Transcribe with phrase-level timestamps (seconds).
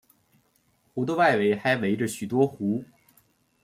[0.95, 2.83] 湖的外围还围着许多湖。